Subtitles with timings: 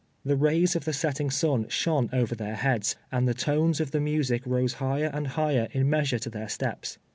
[0.25, 3.99] The rays of the setting sun shone over their heads, and the tones of the
[4.01, 6.97] music rose higher and higher in measure to their steps.